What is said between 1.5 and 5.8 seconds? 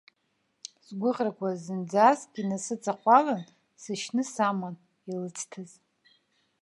зынӡаск инасыҵаҟәалан, сышьны саман, илыцҭаз.